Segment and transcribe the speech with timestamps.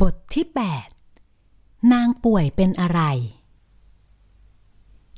[0.00, 0.46] บทที่
[1.18, 3.00] 8 นางป่วยเป็นอะไร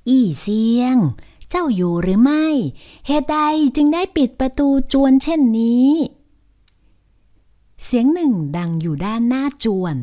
[0.09, 0.97] อีเสียง
[1.51, 2.47] เจ้าอยู่หรือไม่
[3.07, 3.39] เหตุใด
[3.77, 5.91] จึงได้ปิดประตูจวนเช่นนี้
[7.85, 9.97] เสียงหนึ่งดังอยู่ด้านหน้าจวน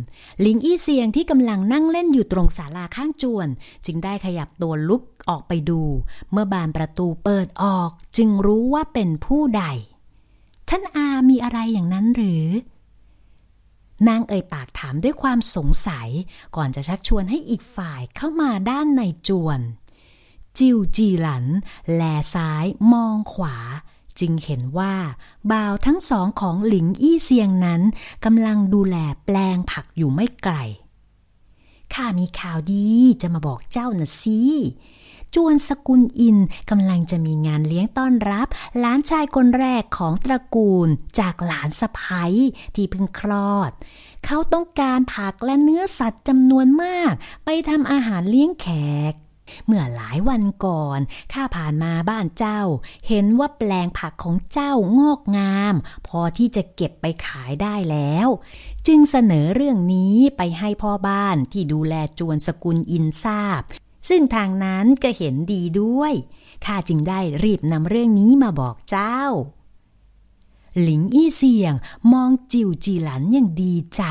[0.46, 3.48] ลิงอี้เสียงที่กำลังนั่งเล่นอยู่ตรงศาลาข้างจวน
[3.86, 5.82] จึงได้ขยับตัวลุกออกไปดู
[6.32, 9.64] เมื่อบานประตูเปิดออกจึงรู้ว่าเป็นผู้ใด
[10.70, 12.46] ท่านอามีอะไรอย่างนั้นหรือ
[14.08, 16.10] นางเอ่ยปากถามด้วยความสงสัย
[16.56, 19.60] ก่อนจะชักชวนให้อีกฝ่ายเข้ามาด้านในจวน
[20.58, 21.46] จิวจีหลัน
[21.94, 22.02] แล
[22.34, 23.58] ซ้ายมองขวา
[24.20, 24.96] จึงเห็นว่า
[25.52, 27.82] บ่าวทั้งสองของหลิงอี้เซียงนั้น
[28.26, 28.96] กำลังดูแล
[29.26, 30.56] แปลงผักอยู่ไม่ไกล
[31.94, 32.88] ข้ามีข่าวดี
[33.22, 34.40] จะมาบอกเจ้านะสิ
[35.36, 36.38] จวนสกุลอิน
[36.70, 38.48] กำลังจะมีงานเลี้ยงต้อนรับ
[38.80, 40.88] หลานชายคนแรกของตระกูล
[41.20, 42.34] จากหลานสะพ้ย
[42.76, 43.72] ที่เพิ่งคลอด
[44.26, 47.14] เขาต้องการผักและเนื้อสัตว์จำนวนมาก
[47.46, 48.68] ไปทำอาหารเลี้ยงแข
[49.12, 49.14] ก
[49.66, 51.00] เมื่อหลายวันก่อน
[51.34, 52.62] ข้าผ่านมาบ้านเจ้า
[53.08, 55.76] เห็นว่าแปลงผักของเจ้างอกงาม
[56.08, 58.28] พอที่จะเก็บไปขายได้แล้ว
[58.88, 63.62] จึงเสนอเรื่องนี้ไปให้พ่อบ้านที่ดูแลจวนสกุลอินทราบ
[64.10, 66.14] ซึ่งทางนั้นก็เห็นดีด้วย
[66.66, 69.20] ข้าจึงได้รีบนำเรื่องนี้มาบอกเจ้า
[70.82, 71.74] หลิงอี้เสียง
[72.12, 74.04] มองจิวจีหลันอย่างดีใจ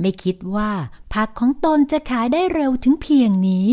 [0.00, 0.70] ไม่คิดว่า
[1.12, 3.68] ผักของตนจะขายได้เร็วถึงเพียงนี้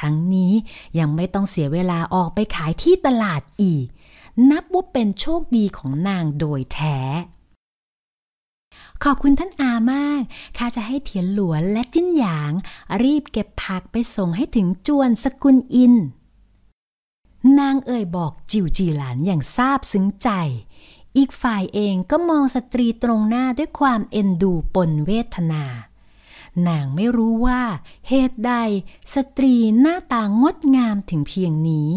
[0.00, 0.52] ทั้งนี้
[0.98, 3.86] ยังไม่ต้องเสียเวลาออกไปขายที่ตลาดอีก
[4.50, 6.98] นับว่าเป็นโชคดีของนางโดยแท้
[9.04, 10.22] ขอบคุณท่านอามาก
[10.56, 12.52] ข้าจะให้เทียนหลวนและจิ้นหยาง
[13.04, 15.94] รีบเก็บผักไปส่งให้ถึงจวนสกุลอิน
[17.58, 20.28] นางเอ่ยบอกจิวจีหลานอย่างซาบซึ้งใจ
[21.16, 25.64] อีกฝ่ายเองก็มองสตรีตรงหน้าด้วยความเอ็นดูปนเวทนา
[26.68, 27.62] นางไม่รู้ว่า
[28.08, 28.52] เหตุใด
[29.14, 31.88] สตรีหน้าตางดงามถึงเพียงนี้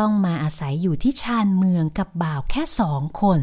[0.00, 3.40] ต้องมาอาศัยอยู่ที่ชานเมืองกับบ่าวแค่สองคน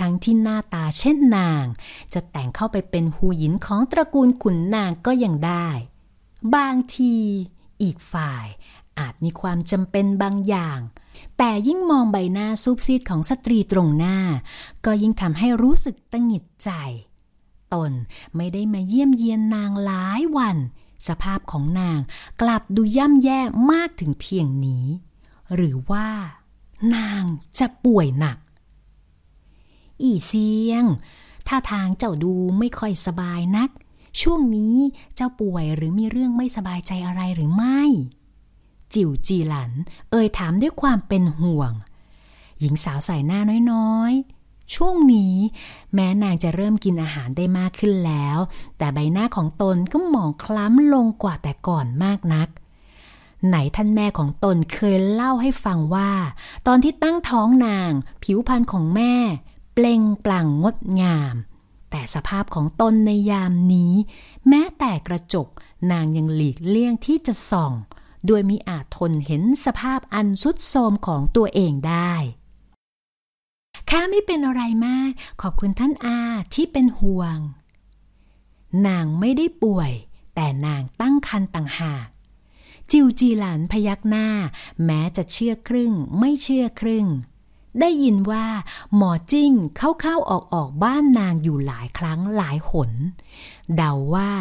[0.00, 1.64] ทั้งที่หน้าตาเช่นนาง
[2.12, 5.68] จะแต่งเข้าไปเป็นหูหยินของตระกูลขุนนางก็ยังได้
[6.54, 7.14] บางที
[7.82, 8.46] อีกฝ่าย
[8.98, 10.80] อาจมีความจำเป็นบางอย่าง
[11.38, 14.18] แต่ยิ่งมองใบหน้าซุบซีดของสตรีตรงหน้า
[14.84, 16.70] ก็ยิ่งทำให้รู้สึกตังหิดใจ
[17.74, 17.92] ตน
[18.36, 20.56] ไม่ได้มาเยี่ยมเยียนนางหลายวัน
[21.08, 21.98] สภาพของนาง
[22.40, 23.40] กลับดูย่ำแย่
[23.72, 24.86] มากถึงเพียงนี้
[25.54, 26.08] หรือว่า
[26.94, 27.22] นาง
[27.58, 28.38] จะป่วยหนัก
[30.02, 30.84] อีเสียง
[31.48, 33.70] ถ้าทางเจ้าดูไม่ค่อยสบายนัก
[34.20, 34.76] ช่วงนี้
[35.14, 37.80] เจ้าป่วยหรือมีเรื่องไม่สบายใจอะไรหรือไม่
[38.94, 39.70] จิวจีหลัน
[40.10, 41.72] เอ่ยถามด้วยความเป็นห่วง
[42.60, 43.40] หญิงสาวใส่หน้า
[43.72, 45.34] น้อยๆ ช่วงนี้
[45.94, 48.38] แม้นางจะเริ่มกินอาหารได้มากขึ้นแล้ว
[48.78, 52.48] แต่ใบหน้าของตนก็หมองคล้ำลงกว่าแต่ก่อนมากนัก
[53.46, 56.10] ไหนท่านแม่ของตนเคยเล่าให้ฟังว่า
[56.66, 57.90] ตอนที่ตั้งท้องนาง
[58.22, 59.14] ผิวพรรณของแม่
[59.80, 61.34] เปล่งปลั่งงดงาม
[61.90, 63.92] แต่สภาพของตนในยามนี้
[64.48, 65.48] แม้แต่กระจก
[65.90, 67.72] นางยังหลีกเลี่ยงที่จะส่อง
[68.26, 72.12] โดยมิอาจทนเห็นสภาพอันสุดโทรมของตัวเองได้
[73.90, 75.10] ข้าไม่เป็นอะไรมาก
[75.42, 76.18] ขอบคุณท่านอา
[76.54, 77.38] ที่เป็นห่วง
[78.86, 79.92] นางไม่ได้ป่วย
[80.34, 82.06] แต่นางตั้งครรภ์ต่างหาก
[82.90, 84.28] จิวจีหลันพยักหน้า
[84.84, 87.06] แม้จะเชื่อครึ่งไม่เชื่อครึ่ง
[87.80, 88.46] ได้ยินว่า
[88.96, 92.90] หมอจิ้งเข้าๆออกๆบ้านนางอยู่หลายครั้งหลายหน
[93.76, 94.32] เดาว่า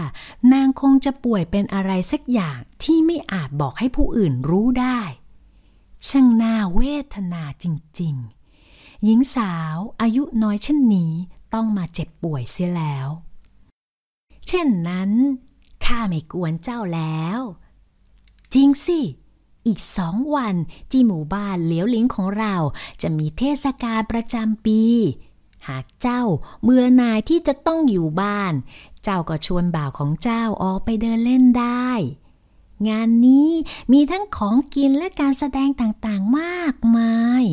[0.54, 5.00] นางคงจะป่วยเป็นอะไรสักอย่างที่ไม่อาจบอกให้ผู้อื่นรู้ได้
[6.08, 6.82] ช่างน่าเว
[7.14, 7.66] ทนาจ
[8.00, 11.14] ริงๆ หญิงสาวอายุน้อยเช่นนี้
[11.54, 13.08] ต้องมาเจ็บป่วยเสียแล้ว
[14.48, 15.12] เช่นนั้น
[15.86, 17.40] ข้าไม่กวนเจ้าแล้ว
[18.54, 19.00] จริงสิ
[19.68, 20.56] อีกสองวัน
[20.92, 22.56] ที่หมู่บ้านเหลียวหลิงของเรา
[23.02, 24.84] จะมีเทศกาลประจำปี
[25.68, 26.22] หากเจ้า
[26.64, 28.54] เบื่อนายที่จะต้องอยู่บ้าน
[29.04, 31.90] เจ้าก็ชวนบ่าวของเจ้าออกไปเดินเล่นได้
[32.90, 33.52] งานนี้
[33.92, 37.44] มีทั้งของกินและการแสดงต่างๆมากมาย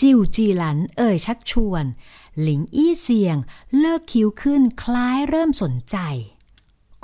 [0.00, 1.84] จิวจีหลันเอ่ยชักชวน
[2.40, 3.36] หลิงอี้เสียง
[3.78, 5.96] เลิกคิ้วขึ้นคล้ายเริ่มสนใจ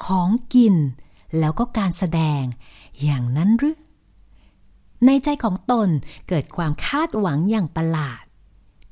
[0.04, 0.76] ของกิน
[1.38, 2.42] แล้วก็การแสดง
[3.02, 3.76] อย่างนั้นหรือ
[5.06, 5.88] ในใจของตน
[6.28, 8.22] เกิดความคาดหวังอย่างประหลาด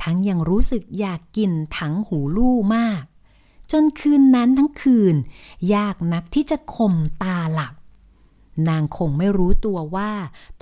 [0.03, 3.03] ทั้งยังรู้สึกอยากกินถังหูลู่มาก
[3.73, 5.17] จนคืนนั้นทั้งคืน
[5.75, 7.75] ยากนักที่จะข่มตาหลับ
[8.69, 10.13] นางคงไม่รู้ตัวว่า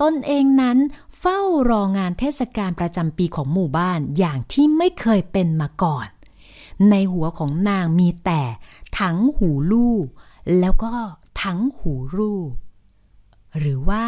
[0.01, 0.77] ตนเองนั้น
[1.19, 1.39] เฝ้า
[1.69, 6.07] รองานเทศกาลประจำปีของหมู่บ้านอย่างที่ไม่เคยเป็นมาก่อน
[6.89, 8.41] ในหัวของนางมีแต่
[8.99, 9.95] ถังหูลู่
[10.59, 10.93] แล้วก็
[11.41, 12.33] ถังหูรู
[13.59, 14.07] หรือว่า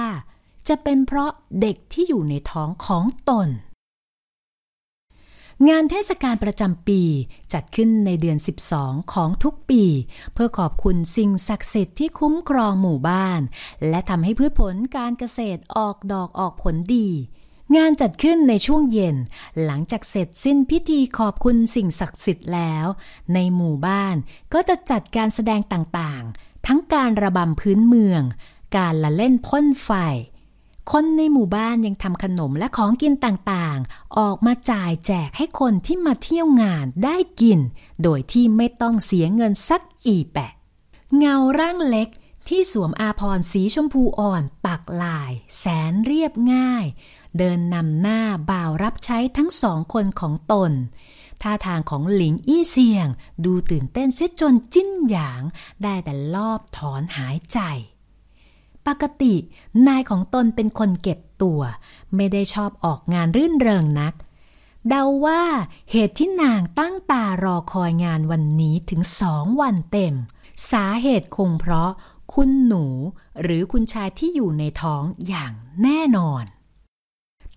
[0.67, 3.49] จะเป็นเพราะเด็กที่อยู่ในท้องของตน
[5.69, 7.01] งานเทศกาลประจำปี
[7.53, 8.37] จัดขึ้นในเดือน
[8.73, 9.83] 12 ของทุกปี
[10.33, 13.41] เพื่อขอบคุณสิ่งศักดิ์สิทธิ์ที่คุ้มครองหมู่บ้าน
[13.89, 17.09] และทำให้พืชผลการเกษตรออกดอกออกผลดี
[17.75, 19.15] งานจัดขึ้นในช่วงเย็น
[19.63, 22.85] หลังจากเสร็จสิ้นพิธีขอบคุณสิ่งศักดิ์สิทธิ์แล้ว
[23.33, 24.15] ในหมู่บ้าน
[24.53, 28.21] ก็จะจัดการแสดงต่างๆ ทั้งการระบำพื้นเมือง
[28.75, 29.89] การละเล่นพ่นไฟ
[30.91, 37.59] คนในหมู่บ้านยังทำขนมและของกินต่างๆ ออกมาจ่ายแจกให้คนที่มาเที่ยวงานได้กิน
[38.03, 40.51] โดยที่ไม่ต้องเสียเงินสักอีแปะ
[41.17, 42.09] เงาร่างเล็ก
[42.47, 46.85] ที่สวมอาพรสีชมพูอ่อนปักลาย แสนเรียบง่าย
[47.37, 50.71] เดินนำหน้าบ่าวรับใช้ทั้งสองคนของตน
[51.41, 53.07] ท่าทางของหลิงอี้เซียง
[53.45, 55.41] ดูตื่นเต้นเสียจนจิ้นหยาง
[55.83, 57.59] ได้แต่ลอบถอนหายใจ
[58.87, 59.35] ปกติ
[59.87, 61.61] นายของตนเป็นคนเก็บตัว
[62.15, 64.13] ไม่ได้ชอบออกงานรื่นเริงนัก
[64.89, 65.43] เดาว่า
[65.91, 70.15] เหตุที่นางตั้งตารอคอยงานวันนี้ถึงสองวันเต็ม
[70.71, 71.91] สาเหตุคงเพราะ
[72.33, 72.85] คุณหนู
[73.41, 76.43] หรือคุณชายที่อยู่ในท้องอย่างแน่นอน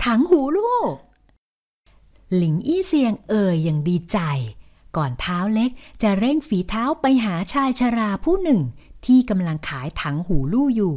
[0.05, 0.95] ถังหูลูก
[2.35, 4.19] หลิงอี้เซียงเอ่ยอย่างดีใจ
[4.97, 5.71] ก่อนเท้าเล็ก
[6.03, 8.61] จะเร่งฝีเท้าไปหาชายชราผู้หนึ่ง
[9.07, 10.95] ที่กำลังขายถังหูลู่อยู่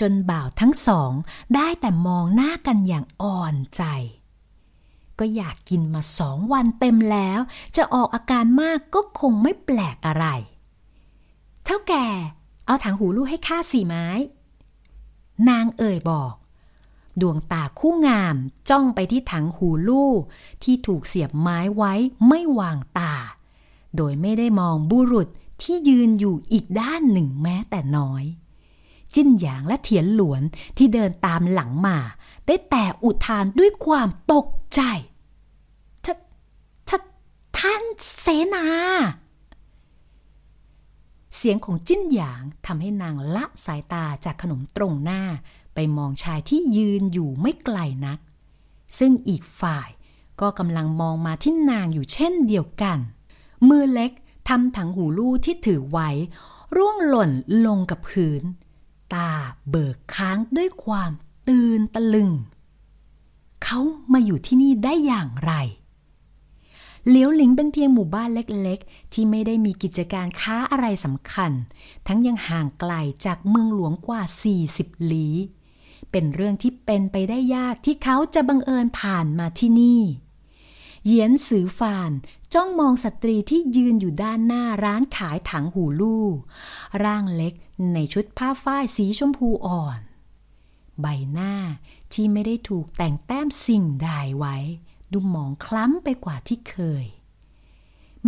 [0.00, 1.12] จนบ่าวทั้งสอง
[1.54, 3.82] ได้แต่มองหน้ากันอย่างอ่อนใจ
[5.18, 7.40] ก็อยากกินมาสองวันเต็มแล้ว
[7.76, 10.26] จะออกอาการมากก็คงไม่แปลกอะไร
[11.64, 12.06] เท่าแก่
[12.66, 14.06] เอาถังหูลูกให้ข้าสี่ไม้
[15.48, 16.34] นางเอ่ยบอก
[17.20, 18.36] ดวงตาคู่งาม
[18.70, 20.20] จ้องไปที่ถังหูลูก
[20.62, 21.92] ที่ถูกเสียบไม้ไว้
[22.28, 23.14] ไม่วางตา
[23.96, 25.28] โดยไม่ได้มองบุรุษ
[25.62, 28.24] ที่ยืนอยู่อีกด้านหนึ่งแม้แต่น้อย
[29.14, 30.42] จิ้นหยางและเถียนหลวน
[30.76, 31.98] ที่เดินตามหลังมา
[32.46, 34.80] ได้แต่อุทานด้วยความตกใจ
[36.04, 36.06] ท
[36.88, 36.90] ท
[37.58, 37.82] ท่าน
[38.20, 38.66] เสนา
[41.36, 45.22] เสียงของจิ้นหยางทำให้นางละสายตาจากขนมตรงหน้า
[45.74, 48.18] ไปมองชายที่ยืนอยู่ไม่ไกลนัก
[48.98, 49.88] ซึ่งอีกฝ่าย
[50.40, 52.98] ก็กำลังมองมาที่นางอยู่เช่นเดียวกัน
[53.68, 54.12] มือเล็ก
[54.48, 56.10] ทำถังหูลู่ที่ถือไว้
[56.76, 57.30] ร่วงหล่น
[57.66, 58.42] ลงกับพื้น
[59.14, 59.30] ตา
[59.70, 61.10] เบิกค้างด้วยความ
[61.48, 62.30] ตื่นตะลึง
[63.64, 63.80] เขา
[64.12, 65.52] มาอยู่ที่นี่ได้อย่างไร
[67.08, 71.52] เหลียวหลิงเป็นเพียงหมู่บ้านเล็กๆ ที่ไม่ได้มีกิจการค้าอะไรสำคัญ
[72.06, 72.92] ทั้งยังห่างไกล
[73.24, 74.22] จากเมืองหลวงกว่า
[74.66, 75.36] 40 ลี้
[76.10, 80.02] เป็นเรื่องที่เป็นไปได้ยากที่เขาจะบังเอิญผ่านมาที่นี่
[81.04, 82.10] เหยียนสือฟาน
[82.54, 86.26] จ้องมองสตรีที่ยืนอยู่ด้านหน้าร้านขายถังหูลู่
[87.04, 87.54] ร่างเล็ก
[87.94, 90.00] ในชุดผ้าฝ้ายสีชมพูอ่อน
[91.00, 91.54] ใบหน้า
[92.12, 94.08] ที่ไม่ได้ถูกแต่งแต้มสิ่งใด
[94.38, 94.56] ไว้
[95.12, 97.06] ดูหมองคล้ำไปกว่าที่เคย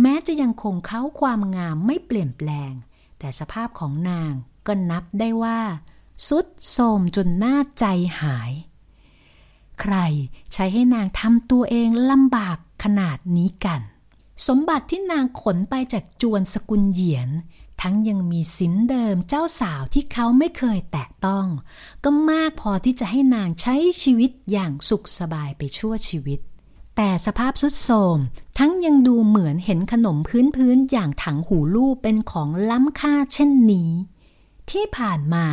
[0.01, 2.73] แม้จะยังคงเขาความงามไม่เปลี่ยนแปลง
[3.19, 4.33] แต่สภาพของนาง
[4.67, 5.59] ก็นับได้ว่า
[6.27, 7.85] สุดโทมจนหน้าใจ
[8.21, 8.51] หาย
[9.81, 9.95] ใคร
[10.53, 13.81] ใช้ให้นางทำตัวเองลำบากขนาดนี้กัน
[14.47, 17.29] สมบัติที่นางขนไปจากจวนสกุลเหยียน
[17.81, 21.47] ทั้งยังมีสินเดิมเจ้าสาวที่เขาไม่เคยแตะต้อง
[22.03, 26.39] ก็มากพอที่จะให้นางใช้ชีวิตอย่างสุขสบายไปชั่วชีวิต
[26.95, 28.17] แต่สภาพสุดโทม
[28.57, 33.89] ทั้งยังดูเหมือนเห็นขนมพื้นพื้นอย่างถังหูลูกเป็นของล้ำค่าเช่นนี้
[34.69, 35.45] ที่ผ่านมา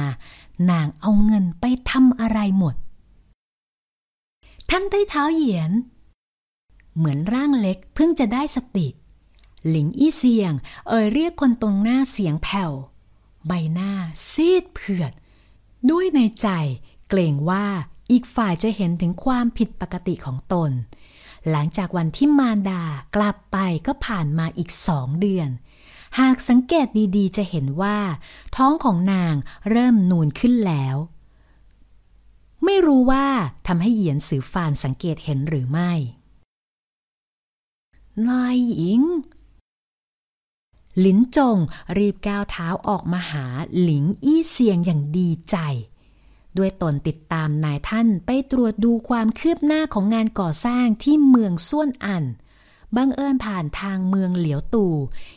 [0.70, 2.74] นางเอาเงินไปทำอะไรหมด
[4.70, 5.70] ท่านใต้เท้าเหยียน
[6.96, 8.88] เหมือนร่างเล็กเพิ่งจะได้สติ
[9.68, 10.52] หลิงอี้เซียง
[10.88, 12.72] เอ่ยเรียกคนตรงหน้าเสียงแผ่ว
[13.46, 13.92] ใบหน้า
[14.30, 15.12] ซีดเผือด
[15.90, 16.48] ด้วยในใจ
[17.08, 17.66] เกรงว่า
[18.12, 20.70] อีกฝ่ายจะเห็นถึงความผิดปกติของตน
[21.50, 22.82] หลังจากวันที่มารดา
[23.16, 23.56] กลับไป
[23.86, 25.48] ก็ผ่านมาอีกสองเดือน
[26.20, 27.98] หากสังเกตดีๆ จะเห็นว่า
[28.56, 29.34] ท้องของนาง
[29.70, 30.96] เริ่มนูนขึ้นแล้ว
[32.64, 33.26] ไม่รู้ว่า
[33.66, 35.92] ทำให้เหยียนสือฟานสังเกตเห็นหรือไม่
[38.28, 39.02] นายหญิง
[40.98, 41.58] หลินจง
[41.98, 43.46] รีบก้าวเท้าออกมาหา
[43.80, 45.56] หลิงอี้เซียงอย่างดีใจ
[46.58, 52.24] ด้วยตนติดตามนายท่านไปตรวจดูความคืบหน้าของงานก่อสร้างที่เมืองส่วนอัน
[52.96, 54.94] บังเอิญผ่านทางเมืองเหลียวตู่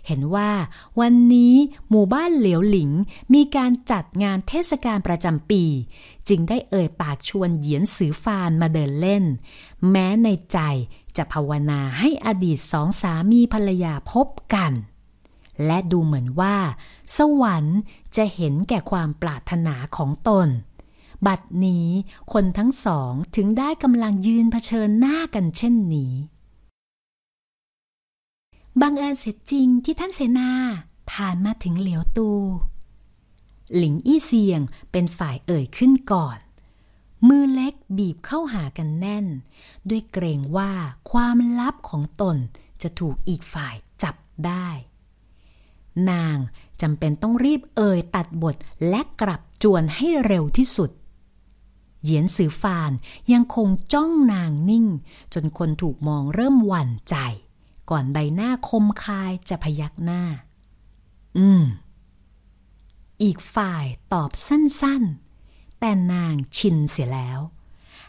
[0.07, 0.51] เห็นว่า
[0.99, 1.53] วันนี้
[1.89, 2.91] หมู่บ้านเหลียวหลิง
[3.33, 5.63] มีการจัดงานเทศกาลประจำปี
[6.27, 9.23] จึงได้เอ่ยปากชวนเหยียนสือฟานมาเดินเล่น
[9.89, 10.59] แม้ในใจ
[11.17, 14.71] จะภาวนาให้อดีตสองสามีภรรยาพบกัน
[15.65, 16.55] และดูเหมือนว่า
[17.17, 17.79] สวรรค์
[18.15, 20.47] จะเห็นแก่ความปรารถนาของตน
[21.25, 21.87] บัดนี้
[22.33, 26.13] คนทั้งสองถึงได้กำลังยืนเผชิญหน้ากันเช่นนี้
[28.81, 30.51] บังเอิญเสร็จจริงที่ท่านเสนา
[31.11, 32.29] ผ่านมาถึงเหลียวตู
[33.75, 36.37] หลิงอี้เซียงเป็นฝ่ายเอ่ยขึ้นก่อน
[37.27, 39.25] มือเล็กบีบเข้าหากันแน่น
[39.89, 40.71] ด้วยเกรงว่า
[41.11, 42.37] ความลับของตน
[42.81, 44.15] จะถูกอีกฝ่ายจับ
[44.45, 44.67] ได้
[46.09, 46.37] นาง
[46.81, 48.55] จำเป็นต้องรีบเอ่ยตัดบท
[48.89, 50.91] และกลับจวนให้เร็วที่สุด
[52.03, 52.91] เหยียนสือฟาน
[53.33, 54.85] ยังคงจ้องนางนิ่ง
[55.33, 57.15] จนคนถูกมองเริ่มหวั่นใจ
[57.89, 60.21] ก่อนใบหน้าคมคายจะพยักหน้า
[61.37, 61.63] อืม
[63.23, 65.22] อีกฝ่ายตอบสั้นๆ
[65.85, 67.39] แต่นางชินเสียแล้ว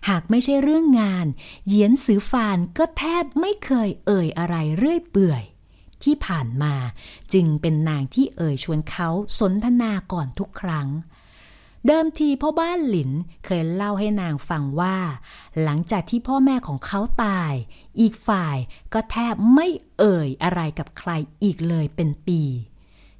[0.08, 1.26] หากไม่ใช่เรื่องงาน
[1.66, 5.42] เหยียนสือฟานก็แทบไม่เคยเอ่ยอะไรเรื่อยเปื่อย
[6.02, 6.74] ที่ผ่านมา
[7.32, 10.88] จึงเป็นนางที่เอ่ยชวนเขาสนทนาก่อนทุกครั้ง
[11.86, 13.10] เดิมทีพ่อบ้านหลิน
[13.44, 14.96] เคยเล่าให้นางฟังว่า
[15.62, 17.52] หลังจากที่พ่อแม่ของเขาตาย
[18.00, 18.56] อีกฝ่าย
[18.92, 21.10] ก็แทบไม่เอ่ยอะไรกับใคร
[21.42, 22.42] อีกเลยเป็นปี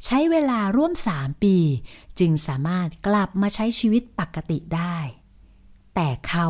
[0.05, 1.57] ใช้เวลาร่วมสามปี
[2.19, 4.97] จึงสามารถกลับมาใช้ชีวิตปกติได้
[5.95, 6.49] แต่เขา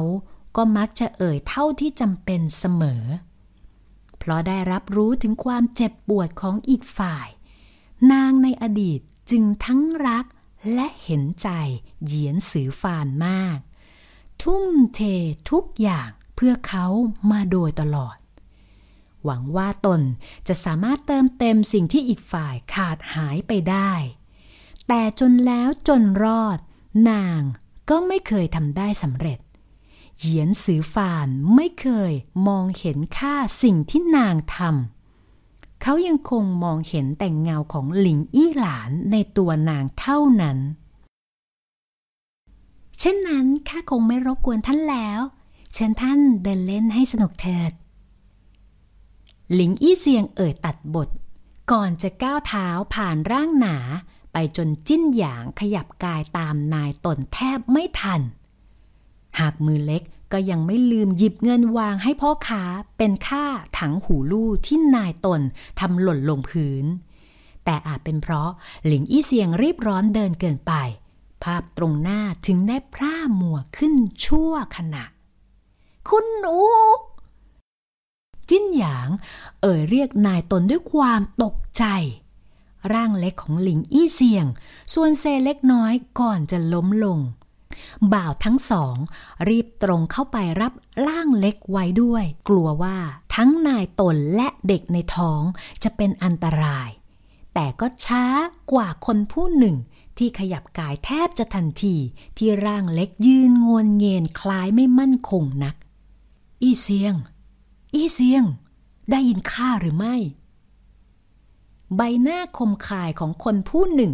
[0.56, 3.04] ก็มักจะเอ่ยเท่าที่จำเป็นเสมอ
[4.18, 7.28] เพราะได้รับรู้ถึงความเจ็บปวดของอีกฝ่าย
[8.12, 10.26] นางในอดีตจึงทั้งรัก
[10.74, 11.48] และเห็นใจ
[12.04, 13.58] เหยียนสือฟานมาก
[14.42, 15.00] ทุ่มเท
[15.50, 16.86] ทุกอย่างเพื่อเขา
[17.30, 18.16] มาโดยตลอด
[19.24, 20.00] หวังว่าตน
[20.48, 23.92] จะสามารถเติมเต็มสิ่งที่อีกฝ่ายขาดหายไปได้
[24.88, 26.58] แต่จนแล้วจนรอด
[27.10, 27.40] นาง
[27.90, 29.38] ก็ไม่เคยทำได้สำเร็จ
[30.18, 32.12] เหยียนสือฟานไม่เคย
[32.46, 40.58] มองเห็นค่าสิ่งที่นางทำเขายังคงมองเห็นแต่เงาของหลิงอี้หลานในตัวนางเท่านั้น
[42.98, 45.20] เช่นนั้นข้าคงไม่รบกวนท่านแล้ว
[45.72, 47.72] เชิญท่านเดินเล่นให้สนุกเถิด
[49.52, 51.08] หลิงอี้เซียงเอ่ยตัดบท
[51.72, 53.76] ก่อนจะก้าวเท้าผ่านร่างหนา
[54.32, 58.20] ไปจนจิ้นหยางขยับกายตามนายตนแทบไม่ทัน
[59.38, 62.62] หากมือเล็กก็ยังไม่ลืมหยิบเงินวางให้พ่อค้า
[62.98, 63.44] เป็นค่า
[63.78, 65.40] ถังหูลู่ที่นายตน
[65.80, 66.84] ทำหล่นลงพื้น
[67.64, 68.50] แต่อาจเป็นเพราะ
[68.86, 70.72] หลิงอี้เซียงรีบร้อนเดินเกินไป
[71.42, 75.04] ภาพตรงหน้าถึงได้พร่ามัวขึ้นชั่วขณะ
[76.08, 76.56] คุณหนู
[78.50, 79.08] จิ้นหยาง
[79.62, 81.84] เอ่ยเรียกนายตนด้วยความตกใจ
[82.94, 84.46] ร่างเล็กของหลิงอี้เซียง
[84.94, 87.20] ส่วนเซเล็กน้อยก่อนจะล้มลง
[88.12, 88.96] บ่าวทั้งสอง
[89.48, 90.72] รีบตรงเข้าไปรับ
[91.06, 92.98] ร่างเล็กไว้ด้วย กลัวว่า
[93.34, 95.42] ทั้งนายตนและเด็กในท้อง
[95.82, 96.88] จะเป็นอันตราย
[97.54, 98.24] แต่ก็ช้า
[98.72, 99.76] กว่าคนผู้หนึ่ง
[100.18, 101.96] ที่ขยับกายแทบจะทันที
[102.36, 105.76] ที่ร่างเล็กยืนงวนเงียนคล้ายไม่มั่นคงนัก
[106.62, 107.14] อี้เซียง
[107.94, 108.44] อี้เซียง
[109.10, 110.16] ได้ยินข้าหรือไม่
[111.96, 114.12] ใบหน้าคมคายของคนผู้หนึ่ง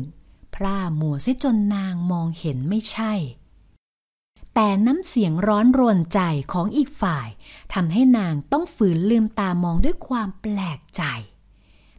[0.54, 3.12] พร่ามัวเสียจนนางมองเห็นไม่ใช่
[4.54, 6.20] แต่น้ำเสียงร้อนรนใจ
[6.52, 7.28] ของอีกฝ่าย
[7.74, 11.02] ทำให้นางต้องฝืนลืมตามองด้วยความแปลกใจ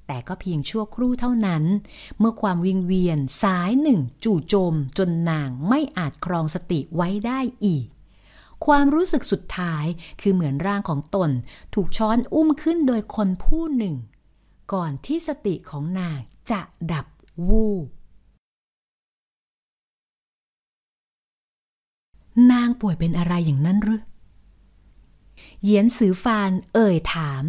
[0.08, 1.64] แต่ก็เพียงชั่วครู่เท่านั้น
[2.20, 7.88] เมื่อความวิงเวียนสายหนึ่งจู่โจมจนนางไม่อาจครองสติไว้ได้อีก
[8.66, 9.86] ความรู้สึกสุดท้าย
[10.22, 11.30] คือเหมือนร่างของตน
[11.74, 13.96] ถูกช้อนอุ้มขึ้นโดยคนผู้หนึ่ง
[14.74, 16.18] ก่อนที่สติของนาง
[16.50, 17.06] จะดับ
[17.48, 17.88] วูบ
[22.52, 24.02] นางป่วยเป็นอะไรอย่างนั้นหรือ
[25.62, 27.44] เหยียนสือฟานเอ่ยถาม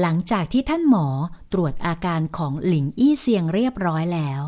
[0.00, 1.06] หลังจากที่ท่านหมอ
[1.52, 4.42] ตรวจอาการของหลิงอี้เซียงเรียบร้อยแล้ว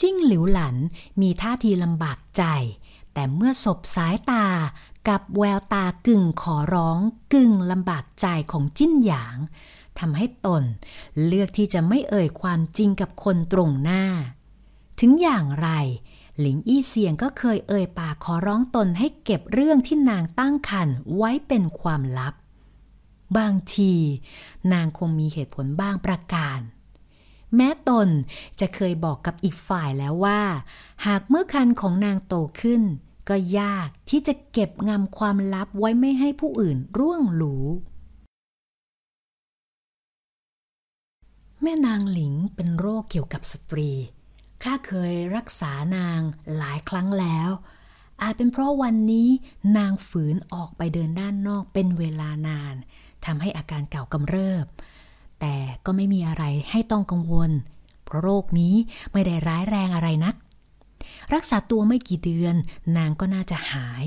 [0.00, 0.76] จิ้งหลิวหลัน
[1.20, 2.42] มีท่าทีลำบากใจ
[3.12, 4.46] แต่เมื่อสบสายตา
[5.08, 6.98] กับแววตากึ่งขอร้อง
[7.32, 9.38] กึ่งลำบากใจของจิ้นหยาง
[9.98, 10.62] ทำให้ตน
[11.26, 14.04] เลือกที่จะไม่เอ่ยความจริงกับคนตรงหน้า
[15.00, 15.68] ถึงอย่างไร
[16.38, 22.34] หลิงอี้เซียงก็เคยเอ่ยปากขอร้องตนให้เก็บเรื่องที่นางตั้งครรภ์ไว้เป็นความลับ
[23.38, 23.92] บางที
[24.72, 26.58] นางคงมีเหตุผลบ้างประการ
[27.56, 28.08] แม้ตน
[28.60, 30.40] จะเคยบอกกับอีกฝ่ายแล้วว่า
[31.06, 32.82] หากเมื่อคันของนางโตขึ้น
[33.28, 37.66] ก็ยากที่จะเก็บงำความลับไว้ไม่ให้ผู้อื่นร่วงรู้
[41.62, 43.90] แม่นางหลิงเป็นโรคเกี่ยวกับสตรี
[44.62, 46.20] ข้าเคยรักษานาง
[46.56, 47.50] หลายครั้งแล้ว
[48.22, 49.28] อาจเป็นเพราะวันนี้
[49.76, 52.74] นางฝืนออกไปเดินด้านนอกเป็นเวลานาน
[53.24, 54.66] ทำให้อาการเก่ากำเริบ
[55.40, 57.50] แต่ก็ไม่มีอะไรให้ต้องกังวล
[58.04, 58.74] เพราะโรคนี้
[59.12, 60.34] ไม่ได้ร้ายแรงอะไรนัก
[61.34, 62.54] รักษาตัวไม่กี่เดือน
[62.96, 64.06] นางก็น่าจะหาย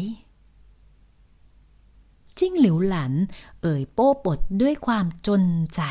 [2.38, 3.13] จิ้งหลิวหลัน
[3.61, 5.43] เอ่ยโป้ปดด้วยความจน
[5.75, 5.81] ใจ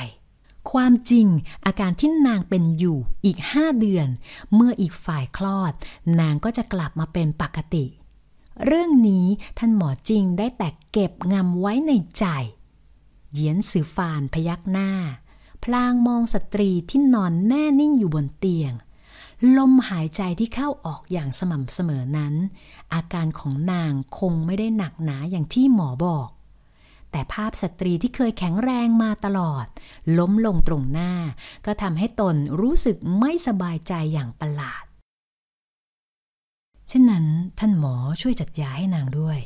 [0.71, 1.27] ความจริง
[1.67, 4.09] อาการที่นางเป็นอยู่อีกห้าเดือน
[4.55, 5.73] เมื่ออีกฝ่ายคลอด
[6.21, 7.87] นางก็จะกลับมาเป็นปกติ
[8.65, 9.27] เรื่องนี้
[9.59, 12.25] ท่านหมอจริงได้แต่เก็บงำไว้ในใจ
[13.33, 14.91] เหยียนสือฟานพยักหน้า
[15.65, 18.73] พลางมองสตรีที่นอนแน่นิ่งอยู่บนเตียง
[19.57, 22.35] ลมหายใจที่เข้าออกอย่างสม่ำเสมอนั้น
[22.95, 26.29] อาการของนางคงไม่ได้หนักหนาอย่างที่หมอบอก
[27.11, 29.67] แต่ภาพสตรีที่เคยแข็งแรงมาตลอด
[30.19, 31.13] ล้มลงตรงหน้า
[31.67, 34.85] ก็ทำให้ตนรู้สึกไม่สบายใจอย่างประหลาด
[36.89, 37.27] เช่นนั้น
[37.59, 39.39] ท่านหมอช่วยจัดยาให้นางด้วย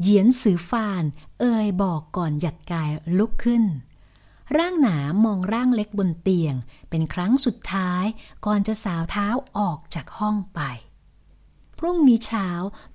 [0.00, 1.04] เหยียนสือฟาน
[1.40, 3.64] เอ่ยบอกก่อนหยัดกายลุกขึ้น
[4.56, 6.54] ร่างหนามองร่างเล็กบนเตียง
[6.90, 8.04] เป็นครั้งสุดท้าย
[8.46, 10.60] ก่อนจะสาวเท้าออกจากห้องไป
[11.78, 12.48] พรุ่งนี้เช้า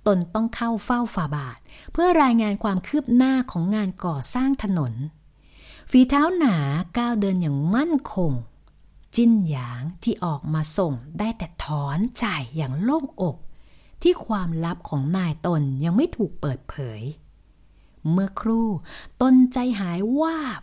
[0.07, 1.59] ตนต้องเข้าเฝ้าฝ่าบาท
[1.91, 4.93] เพื่อรายงานความคืบหน้าของงานก่อสร้างถนน
[5.91, 6.57] ฝีเท้าหนา
[6.97, 8.31] ก้าวเดินอย่างมั่นคง
[9.15, 13.37] จิ้นหยางที่ออกมาส่งได้แต่ถอนใจอย่างโล่งอก
[14.01, 17.01] ที่ความลับของนายตนยังไม่ถูกเปิดเผย
[18.11, 18.67] เมื่อครู่
[19.21, 20.61] ตนใจหายวาบ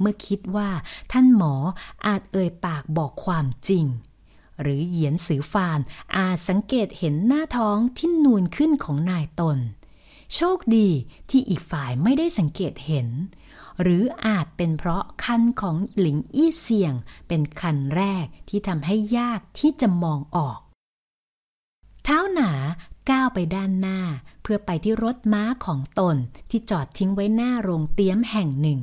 [0.00, 0.70] เมื่อคิดว่า
[1.12, 1.54] ท่านหมอ
[2.06, 3.84] อาจเอ่ยปากบอกความจริง
[4.60, 5.80] หรือเหยียนสือฟาน
[6.16, 9.58] อาจสังเกตเห็นหน้าท้องที่นูนขึ้นของนายตน
[10.34, 10.88] โชคดี
[11.30, 13.08] ที่อีกฝ่ายไม่ได้สังเกตเห็น
[13.82, 16.94] หรืออาจเป็นเพราะคันของหลิงอี้เสียง
[17.28, 20.58] เป็นคันแรกที่ทำให้ยากที่จะมองออก
[22.04, 22.50] เท้าหนา
[23.10, 24.00] ก้าวไปด้านหน้า
[24.42, 26.16] เพื่อไปที่รถม้าของตน
[26.50, 28.78] ที่จอดทิ้งไว้หน้าโรงเตี้ยมแห่งหนึ่ง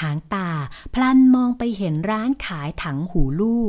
[0.00, 0.48] หางตา
[0.94, 3.66] พลันมองไปเห็นร้านขายถังหูลู่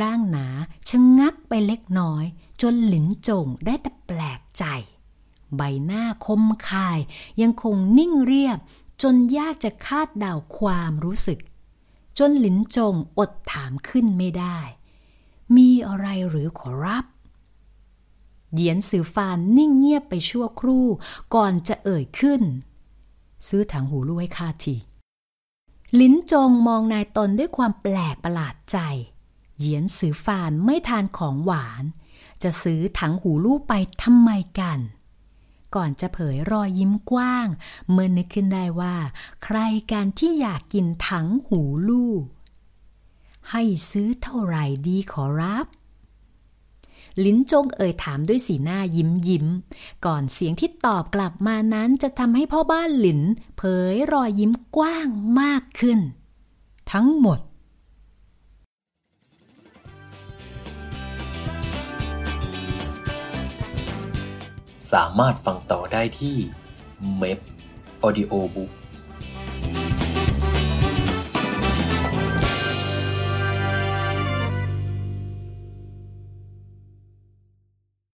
[0.00, 0.46] ร่างหนา
[0.88, 2.24] ชะงงักไปเล็กน้อย
[2.62, 4.64] จนหลินจงได้แต่แปลกใจ
[5.56, 6.98] ใบหน้าคมคาย
[7.42, 8.58] ยังคงนิ่งเรียบ
[9.02, 11.38] จนยากจะคาดเดาความรู้สึก
[12.18, 14.58] จนหลินจงอดถามขึ้นไม่ได้
[15.56, 17.04] มีอะไรหรือขอรับ
[18.52, 20.86] เหยียนสือฟานนิ่งเงียบไปชั่วครู่
[21.34, 22.42] ก่อนจะเอ่ยขึ้น
[23.48, 24.76] ซื้อถังหูลู่ให้ข้าที
[26.00, 28.78] ลิ้นจงมองนายตนด้วยความแปลกประหลาดใจ
[29.58, 31.84] เหยียนสือฟานไม่ทานของหวาน
[32.42, 34.78] จะซื้อถังหูลูกไปทำไมกัน
[35.74, 37.48] ก่อนจะเผยรอยยิ้มกว้าง
[37.90, 38.96] เมื่อนึกขึ้นได้ว่า
[39.44, 39.58] ใคร
[39.92, 42.22] กันที่อยากกินถังหูลูก
[43.50, 45.66] ให้ซื้อเท่าไหร่ดีขอรับ
[47.24, 49.46] ลิ้นจงเอ่ยถามด้วยสีหน้ายิ้มยิ้ม
[50.06, 53.20] ก่อนเสียงที่ตอบกลับมานั้นจะทำให้พ่อบ้านหลิน
[53.56, 53.62] เผ
[53.94, 55.08] ยรอยยิ้มกว้าง
[55.40, 55.98] มากขึ้น
[56.92, 57.40] ทั้งหมด
[64.92, 66.36] สามารถฟังต่อได้ที่
[67.20, 67.38] m e p
[68.04, 68.70] Audio Book